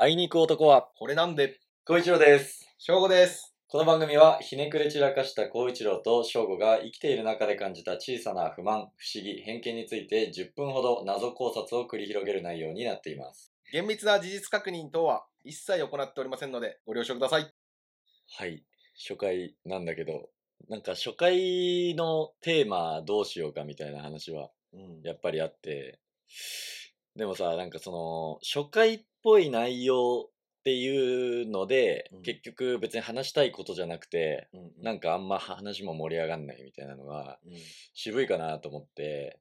[0.00, 2.72] あいにく男は、これなんで、小一郎です。
[2.78, 3.56] 正午です。
[3.66, 13.52] この番組は、ひねくれ散らかした小一郎と正吾が生きている中で感じた小さな不満、不思議、偏見について10分ほど謎考察を繰り広げる内容になっています。
[13.72, 17.52] 厳密な事実確認等は一切行っておりませんので、ご了承ください。
[18.36, 18.62] はい。
[18.96, 20.28] 初回なんだけど、
[20.68, 25.98] なんか初回のテーマどうしようかみたいな話はうんやっぱりあって、
[27.16, 30.32] でもさ、なんかその、初回っぽい内容っ
[30.64, 32.22] ていうので、うん。
[32.22, 37.54] 結局別に話したいことじゃなくて、うんなんかあんま話も盛り上がんないみたいなのがうん。
[37.94, 39.40] 渋いかなと思って、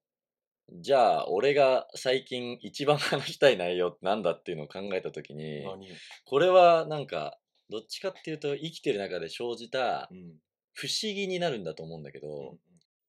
[0.81, 7.37] じゃあ俺が最近一番話したい内容ってなんだっていうのを考えた時に、何よこれはなんか
[7.69, 10.35] どっちかっていうと生きてる中で生じたうん。
[10.73, 12.55] 不思議になるんだと思うんだけど、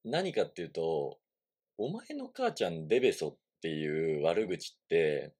[0.03, 1.19] 何かっていうと、
[1.77, 5.33] お前の母ちゃんデベソっていう悪口って、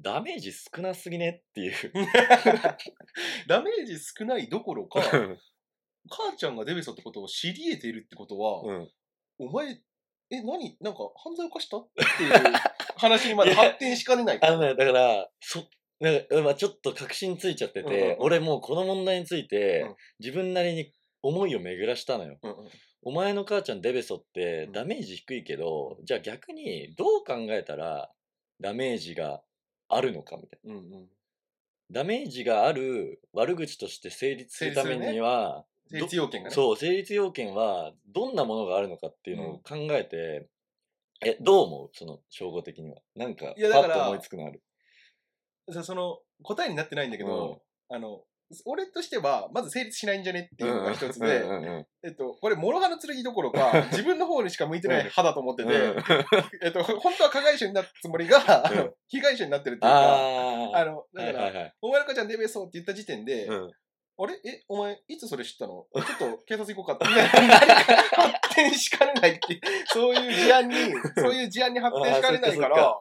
[0.00, 1.72] ダメージ少なすぎねっていう。
[3.48, 5.00] ダメージ少ないどころか、
[6.08, 8.90] 母ちゃんがデベソってことを知り得ているってことは、うん。
[9.38, 9.80] お前、
[10.30, 10.76] え、何？
[10.80, 12.32] なんか犯罪犯したっていう
[12.96, 14.38] 話にまで発展しかねない。
[14.42, 15.64] あのね、だから、そ、
[16.00, 22.38] なんかまあ、ちょっと確信ついちゃってて、うんうんうん俺もうこの問題について、うん自分なりに思いを巡らしたのよ。
[22.42, 22.68] うんうん
[23.02, 28.10] お前の母ちゃんデベソってうんダメージ低いけど、じゃあ逆にどう考えたら
[28.60, 29.42] ダメージが
[29.88, 30.74] あるのかみたいな。
[30.74, 31.08] うんうん
[31.88, 36.52] ダメージがある悪口として成立するためには、成立要件がね。
[36.52, 40.48] そう、成立要件はどんなものがあるのかっていうのを考えて、
[41.24, 41.90] え、どう思う？
[41.92, 42.96] その、称号的には。
[43.14, 44.64] なんか、パッと思いつくのある。
[45.72, 48.24] さその答えになってないんだけど、あの、
[48.64, 51.44] 俺としては、まず成立しないんじゃねっていうのが一つで、
[52.04, 56.04] えっと、これ、諸刃の剣どころか、自分の方にしか向いてない歯だと思ってて、うん。
[56.62, 58.40] えっと、本当は加害者になったつもりが、
[59.08, 61.72] 被害者になってるっていうか、あの、だから。
[61.80, 63.70] お前の母ちゃんデベソって言った時点で、うん。
[64.18, 64.32] あれ？
[64.34, 65.86] え、お前、いつそれ知ったの？
[65.94, 67.20] ちょっと警察行こうかって。
[68.16, 70.74] 発展しかねないってそういう事案に、
[71.16, 72.98] そういう事案に発展しかねないから、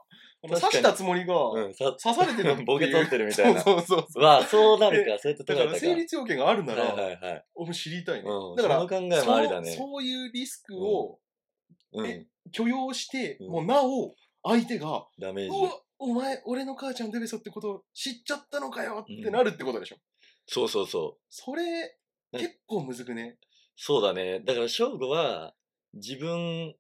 [0.48, 2.66] 刺したつもりが、うん、さ、刺されてたっていう。
[2.68, 4.24] ボケ取ってるみたいなそうそうそうそう。
[4.24, 5.80] まあ、そうなるか、そうやって捉だから。
[5.80, 7.46] 成立要件があるなら、はいはいはい。
[7.56, 8.30] 俺も知りたいね。
[8.30, 11.20] うんだから、その考えもありだねそうそういうリスクを
[11.94, 12.28] うんえ。
[12.52, 19.98] 許容して、うんもうなお、相手が、ダメージお前、俺の母ちゃんデベソってこと知っちゃったのかよってなるってことでしょ。
[20.46, 21.22] そうそうそう。
[21.30, 23.38] それ、うん結構むずくね？
[23.78, 24.42] そうだね。
[24.42, 25.56] だから、翔吾は、
[25.94, 26.76] 自分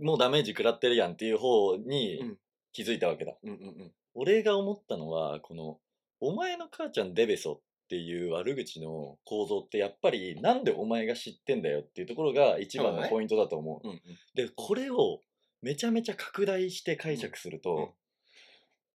[0.00, 2.38] もダメージ食らってるやんっていう方にうん
[2.74, 3.34] 気づいたわけだ。
[3.42, 3.92] うんうんうん。
[4.14, 5.78] 俺が思ったのは、この、
[6.20, 13.88] お前の母ちゃんデベソっていう悪口の構造ってやっぱりなんでお前が知ってんだよっていうところが一番のポイントだと思う。
[13.88, 14.00] うんうん。
[14.34, 15.20] で、これを
[15.62, 17.88] めちゃめちゃ拡大して解釈すると、うんうん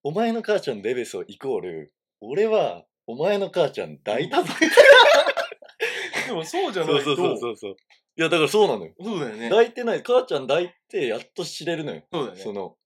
[0.02, 4.48] お前の母ちゃんデベソイコール、俺はお前の母ちゃん抱いたぞ。
[6.26, 7.76] でもそうじゃないうと、そそうそうそうそう。
[8.16, 8.94] いや、だからそうなのよ。
[8.98, 9.50] そうだよね。
[9.50, 10.02] 抱いてない。
[10.02, 12.02] 母ちゃん抱いてやっと知れるのよ。
[12.10, 12.42] そうだよね。
[12.42, 12.76] その、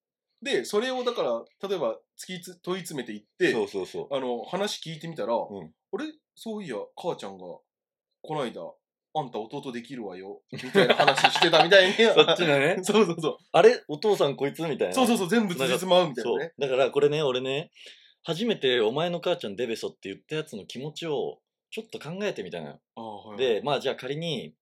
[0.44, 4.14] で、それをだから、例えば突きつ問い詰めていって、そうそうそう。
[4.14, 5.38] あの、話聞いてみたら、ん
[5.90, 7.44] 俺、そういや、母ちゃんが、
[8.22, 8.60] こないだ、
[9.16, 11.94] あんた弟できるわよ、みたいな話してたみたいに。
[11.96, 12.78] そっちのね。
[12.84, 13.38] そうそうそう。
[13.52, 13.82] あれ？
[13.88, 14.94] お父さんこいつみたいな。
[14.94, 16.52] そうそうそう、全部つじつま合うみたいそうなね。。
[16.58, 17.70] だからこれね、俺ね、
[18.22, 21.40] 初めてお前の母ちゃんデベソって言ったやつの気持ちを
[21.70, 22.80] ちょっと考えてみたのよ。
[22.96, 24.54] ああはいで、まあじゃあ仮に、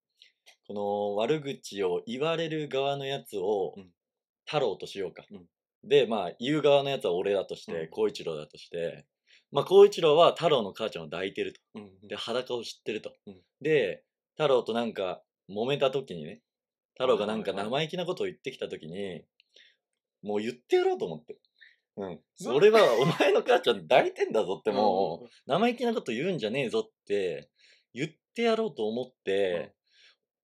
[0.67, 3.91] この悪口を言われる側のやつをうん
[4.45, 5.25] 太郎としようか。
[5.31, 5.47] うん
[5.83, 9.05] で、まあ言う側のやつは俺だとして、うん孝一郎だとして、
[9.51, 11.59] まあ孝一郎は太郎の母ちゃんを抱いてると。
[11.75, 13.13] うんうんで、裸を知ってると。
[13.27, 14.03] うんで、
[14.35, 16.41] 太郎となんか揉めた時にね、
[16.93, 19.23] 太郎がなんか生意気なことを言ってきた時に、
[20.21, 21.37] もう言ってやろうと思って。
[21.97, 22.19] うん。
[22.47, 27.49] 俺はお前の母ちゃん抱いてんだぞってもう、うん生意気なこと言うんじゃねえぞって
[27.93, 29.73] 言ってやろうと思って、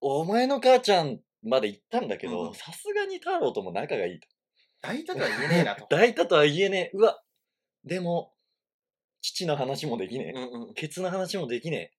[0.01, 4.27] お前の母ちゃんまで言ったんだけど、さすがに太郎とも仲がいいと。
[4.81, 5.83] 抱いたとは言えねえなと。
[5.87, 6.97] 抱いたとは言えねえ。
[6.97, 7.21] うわ、
[7.83, 8.33] でも、
[9.21, 10.39] 父の話もできねえ。
[10.39, 11.91] うんうんケツの話もできねえ。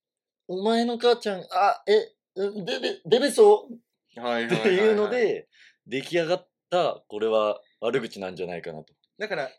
[0.48, 3.68] お前の母ちゃん、あ、え、デベ、デベソ
[4.16, 5.48] はいはいはいはいっていうので、
[5.86, 8.94] 出来上がった、これは悪口なんじゃないかなと。
[9.18, 9.52] だから、い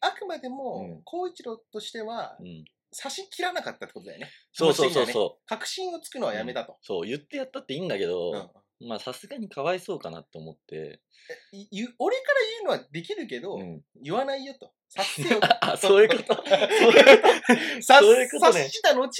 [0.00, 2.64] あくまでうもん、孝一郎としてはう、ん。
[2.94, 4.30] 差し切らなかったってことだよね。
[4.52, 5.46] そうそうそうそう。
[5.46, 6.76] 確信をつくのはやめたと。
[6.82, 8.50] そう、言ってやったっていいんだけど、うん
[8.86, 11.00] まあさすがにかわいそうかなと思って。
[11.52, 12.34] い言う俺から
[12.66, 13.82] 言うのはできるけど、うん。
[14.02, 14.72] 言わないよと。
[14.88, 15.64] 察せよと。
[15.64, 16.34] あ、そういうこと。
[16.34, 17.52] そういうこと。
[17.82, 19.10] 察そういうことね察した後、うん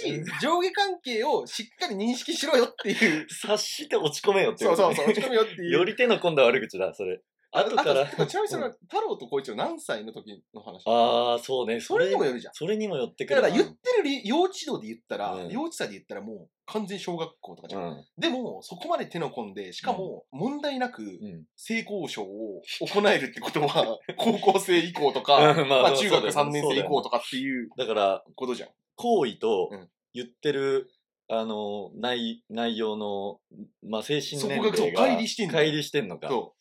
[0.41, 3.27] 上下関係をしっかり認識しろよっていう。
[3.31, 5.71] 察して落ち込めよっていそううことねそうそう、落ち込むよっていう。
[5.71, 7.21] より手の込んだ悪口だ、それ。
[7.53, 10.83] 後からちなみにそれは、太郎と小一郎何歳の時の話？
[10.87, 11.81] ああ、そうね。
[11.81, 12.55] それにもよるじゃん。
[12.55, 13.53] それにもよってくだから。
[13.53, 17.83] 言ってるり幼稚度で言ったら、うん幼稚さで言ったらもう完全小学校とかじゃん。
[17.83, 18.05] うん。
[18.19, 21.45] でも、そこまで手の込んで、しかも問題なくうん。
[21.57, 28.71] 性交渉を行えるってことは、 高校生以降とか、うんまあ中学そうだよ3年生以降そうとかっていうだから、ことじゃん。
[28.97, 30.91] 行為とうん言ってる、
[31.29, 33.41] あの、内、内容の、
[33.83, 36.29] まあ、精神そこがそう年齢が乖離してんの乖離してんのか。
[36.29, 36.55] そ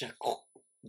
[0.00, 0.46] じゃあ、こ、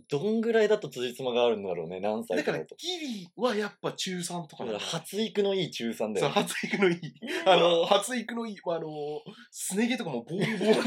[0.08, 2.24] どんぐらいだと辻褄があるんだろうね、何う。
[2.26, 2.74] だか、らだと。
[2.78, 6.28] ギリはやっぱ中3とかだから発育のいい中3だそう、よね。
[6.30, 6.98] 発育のいい。
[7.44, 8.88] あの、発育のいい、あの、
[9.50, 10.82] すね毛とかもボーボー。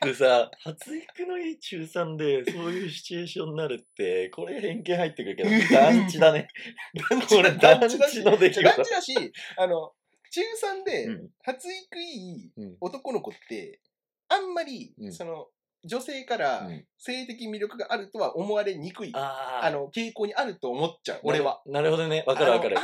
[0.00, 6.48] でさ、発育のいい中3で、そういうシチュエーションになるって、これ偏見入ってくるけど、団地だね。
[7.28, 9.14] これ団地の出来事団地だし、
[9.58, 9.92] あの、
[10.30, 12.76] 中3でうん発育いいうん。
[12.80, 13.82] 男の子って、
[14.28, 15.48] あんまり、うんその、
[15.84, 19.70] 女性からうん性的魅力があるとは思われにくい、あああ。
[19.70, 21.60] の、傾向にあると思っちゃう、俺は。
[21.66, 22.24] なるほどね。
[22.26, 22.76] わかるわかる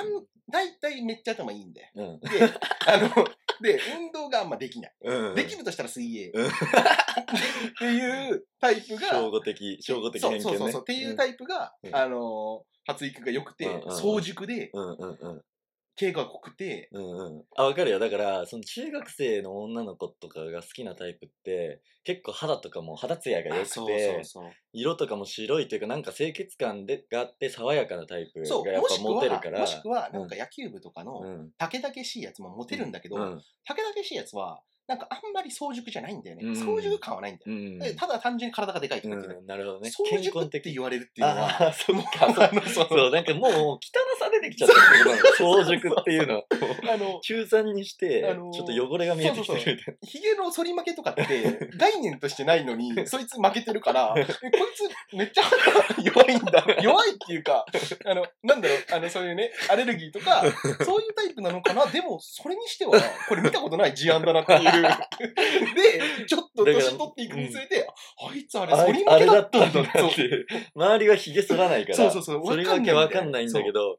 [0.51, 1.91] 大体めっちゃ頭いいんで。
[1.95, 2.21] うん。
[2.21, 2.29] で、
[2.87, 3.09] あの、
[3.63, 4.95] で、運動があんまできない。
[5.03, 5.35] うん。
[5.35, 6.31] できるとしたら水泳。
[6.31, 6.51] うんっ
[7.79, 10.43] ていうタイプが、正午的、正午的偏見ね。
[10.43, 10.81] そうそうそうそう。
[10.83, 15.43] っていうタイプが、うんあのー発育が良くて、早熟で、うんうんうん。
[15.97, 17.45] 毛が濃くて、うんうん。
[17.57, 17.99] あ、わかるよ。
[17.99, 24.53] だから、その中学生の女の子とかが好きなタイプって、結構肌とかも肌ツヤが良くそうて、そうそう。
[24.73, 29.61] 色とかも白いというか、なんか清潔感でがあって爽やかなタイプそう、がやっぱモテるか、ら。
[29.61, 31.51] もしくは、なんか野球部とかの、うん。
[31.59, 33.43] 竹々しいやつもモテるんだけど、うん。
[33.65, 36.43] 竹々しいやつは、なんかあんまり早熟じゃないんだよね。
[36.49, 37.95] うん早熟感はないんだよ。
[37.95, 39.91] ただ単純に体がでかいっていうねうん、なるほどね。
[39.91, 40.61] 早健熟って。
[40.61, 42.27] 言われるっていうのあは、あ、そっか。
[42.27, 43.79] あのそそう、なんかもう汚
[44.19, 45.63] さ出てきちゃったってことなの。
[45.63, 46.43] 早熟っていうのは。
[46.93, 49.83] あの、中3にして、あのーちょっと汚れが見えてきてるみたいな。
[50.03, 54.33] ヒゲの反り負けとかって概念としてないのに、 そいつ負けてるから、えこい
[54.75, 56.67] つめっちゃ肌弱いんだ。
[56.83, 57.65] 弱いっていうか、
[58.05, 60.43] あの、なんだろう、あの、そういうね、アレルギーとか、
[60.85, 61.87] そういうタイプなのかな。
[61.87, 62.93] でも、それにしては、
[63.29, 64.61] これ見たことない事案だなっていう。
[64.83, 69.85] で、ちょっと年取っていくにつれて、あいつあれあ反り負けだったたんだっ。
[69.85, 70.47] ってて。
[70.75, 73.99] 周りは髭剃らないから、そうそうそうそれだけわかんないんだけど、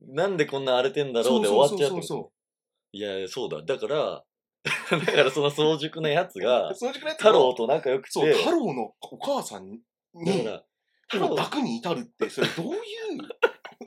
[0.00, 3.62] なんでこんな荒れてんだろうで終わっちゃうそうそういやそうだ。
[3.62, 4.24] だから、
[4.90, 9.80] だからその早熟なやつが、太郎と仲良くて、そう、太郎のお母さんに、
[10.24, 10.64] だから、
[11.08, 12.80] 太郎抱くに至るって、それどういう、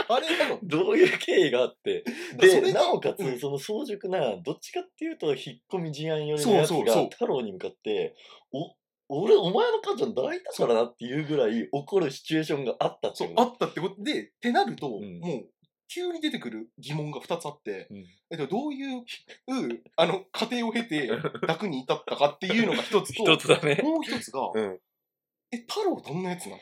[0.10, 2.04] あれなの どういう経緯があって、
[2.38, 3.40] で、それでなおかつ、うん。
[3.40, 5.36] その早熟な、どっちかっていうと、引っ
[5.70, 8.16] 込み思案寄りのやつがそうそうそう、太郎に向かって、
[8.52, 8.76] お、
[9.10, 13.30] 俺、お前の母ちゃん抱いたからなっていうぐらい怒るシチュエーションがあったってそう。
[13.30, 14.04] こ、とあったってこと。
[14.04, 15.20] で、ってなると、ん。
[15.20, 15.50] もう、
[15.88, 18.06] 急に出てくる疑問が2つあって、うん。
[18.32, 19.04] えっと、どういう、う
[19.96, 21.08] あの、過程を経て、
[21.42, 23.80] 抱くに至ったかっていうのが一つと、一つだね。
[23.84, 24.80] もう一つが、うん。
[25.52, 26.60] え、太郎どんなやつなの？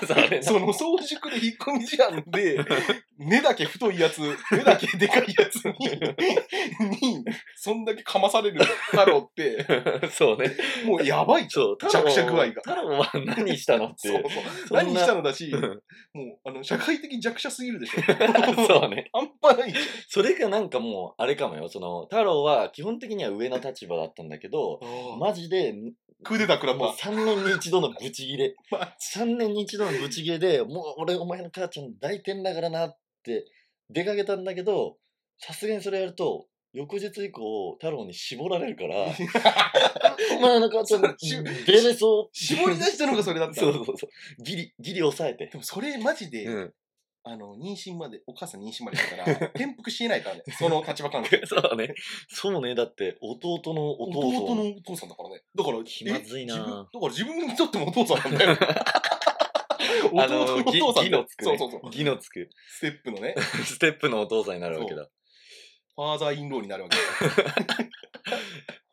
[0.06, 2.58] それな その早熟で引っ込み思案で、
[3.18, 4.20] 根だけ太いやつ、
[4.50, 5.72] 根だけでかいやつに、
[7.18, 7.24] に、
[7.54, 9.66] そんだけかまされる太郎って、
[10.10, 10.50] そうね。
[10.86, 11.46] もうやばい。
[11.50, 14.22] そう、弱者具合が太郎は何したのってそう。
[14.22, 14.42] そう。
[14.72, 15.82] 何したのだし、うん
[16.14, 18.02] もう、あの、社会的弱者すぎるでしょ。
[18.66, 19.10] そうね。
[19.12, 19.78] 半端ないじ
[20.08, 21.68] それがなんかもう、あれかもよ。
[21.68, 24.80] その、太郎は基本的には上の立場だったんだけど。
[25.20, 25.74] マジで、
[26.24, 27.10] クーデター食らっもうた。
[27.10, 28.54] 3年に一度のブチギレ。
[28.70, 33.46] まあ3年に一度のブチギレで、もう俺お前の母ちゃん抱いてんだからなって
[33.90, 34.98] 出かけたんだけど、
[35.38, 39.06] さすがにそれやると、翌日以降、太郎に絞られるから、
[40.36, 42.28] お前の母ちゃんそうし出れそう。
[42.32, 43.60] 絞り出したのがそれだった。
[43.60, 44.42] そうそうそう。
[44.42, 45.46] ギリ、ギリ抑えて。
[45.46, 46.74] でもそれマジで、うん。
[47.30, 50.44] あの、妊娠まで、お母さん妊娠までだったら、 転覆しえないからね。
[50.58, 51.42] その立場関係。
[51.46, 51.94] そうね。
[52.28, 52.74] そうね。
[52.74, 54.44] だって、弟のお父さん。
[54.44, 55.42] 弟のお父さんだからね。
[55.54, 58.58] だから、気まずいなえ自分だから自分にとってもお父さんなんだよ。
[60.12, 61.44] 弟のお父さん義のつく、ね。
[61.44, 61.80] そうそうそう。
[61.86, 62.48] 義のつく。
[62.68, 65.08] ステップのね、ステップのお父さんになるわけだ。
[65.94, 66.96] ファーザーインローになるわけ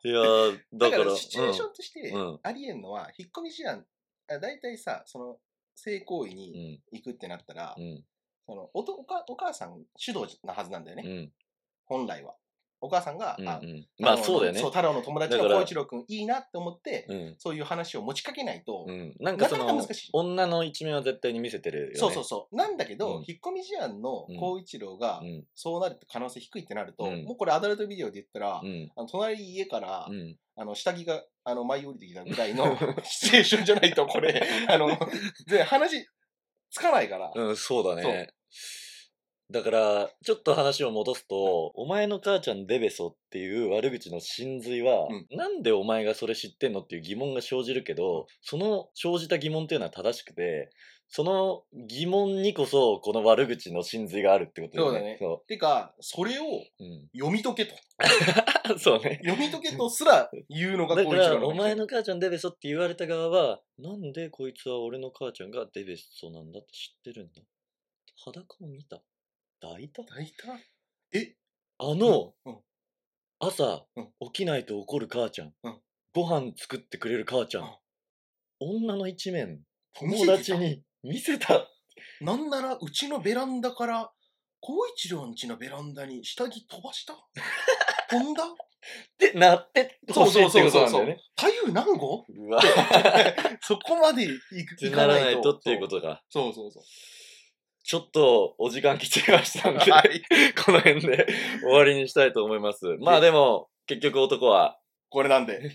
[0.08, 3.86] いやー、だか、だからら、シチュエーションとしてうんありえんのは、引っ込み思案、
[4.28, 5.38] あ大体さ、その、
[5.76, 8.04] 性行為うにん、行くってなったら、うん、
[8.46, 11.32] そのおとおかお母さん主導なはずなんだよね、うん、
[11.84, 12.34] 本来は。
[12.80, 13.86] お母さんが、うん、あうん。
[13.98, 14.70] まあ、そうだよねそう、。
[14.70, 17.34] 太郎の友達のだから光一郎くんいいなって思って、うん。
[17.38, 19.14] そういう話を持ちかけないと、うん。
[19.18, 21.94] なんかそのなかなか難しい、女の一面は絶対に見せてるよね。
[21.94, 22.56] そうそうそう。
[22.56, 25.44] なんだけど、うん引っ込み思案の光一郎がうん。
[25.54, 28.92] そうなる可能性低いってなると、うんもうこれアダルトビデオで言ったら、うん。
[28.94, 30.36] あの隣家から、うん。
[30.58, 34.88] あの下着があの舞い降りてきたぐらいの シチュエーションじゃないと、これ、あの、
[35.46, 36.06] で話
[36.70, 37.32] つかないから。
[37.34, 38.34] うん、そうだね。
[39.48, 50.70] だから、ちょっと話を戻すと、お前の母ちゃんデベソっていう悪口の真髄は、うんなんでお前がそれ知ってんのっていう疑問が生じるけど、その生じた疑問っていうのは正しくて、
[51.08, 55.16] その疑問にこそ、この悪口の真髄があるってことだよね。
[55.20, 56.46] そてか、それをう。
[56.80, 57.08] うん。
[57.16, 57.76] 読み解けと。
[58.80, 59.20] そうね。
[59.24, 67.40] 読み解けとすら言うのがこう一郎のお前の母ちゃんデベソって言われた側は、なんでこいつは俺の母ちゃんがデベソなんだって知ってるんだ？
[68.24, 69.02] 裸を見た？
[69.60, 70.02] 抱いた？
[70.02, 70.32] 大体
[71.12, 71.36] え？
[71.78, 72.58] あの、うん
[73.38, 74.08] 朝、うん。
[74.32, 75.80] 起きないと怒る母ちゃん、うん。
[76.14, 77.70] ご飯作ってくれる母ちゃん、うん。
[78.78, 79.60] 女の一面、
[79.94, 81.58] 友達に見せた。
[81.58, 81.66] っ
[82.20, 84.10] なんなら、うちのベランダから、
[84.60, 87.14] 孝一郎んちのベランダに下着飛ばした？
[88.08, 88.44] 飛んだ？
[89.18, 91.18] てなってほしいってことなんだよね。
[91.36, 92.24] 左右何号？
[92.28, 92.62] うわ。
[93.60, 94.28] そこまでい
[94.64, 95.24] くいからないと。
[95.24, 96.22] ないとっていうことが。
[96.30, 96.82] そうそうそう。
[97.86, 100.20] ちょっとお時間来ちゃいましたんで、はい。
[100.64, 101.24] この辺で
[101.62, 102.84] 終わりにしたいと思います。
[102.98, 104.76] まあでも、結局男は
[105.08, 105.60] これなんで。